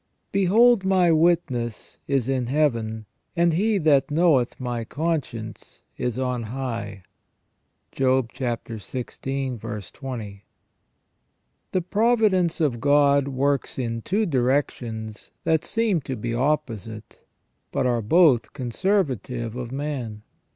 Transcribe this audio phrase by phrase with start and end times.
[0.31, 3.05] Behold my witness is in Heaven,
[3.35, 7.03] and He that knoweth my conscience is on high."—
[7.91, 9.93] Job xvi.
[9.93, 10.43] 20.
[11.71, 17.23] THE providence of God works in two directions that seem to be opposite,
[17.71, 20.23] but are both conservative of man.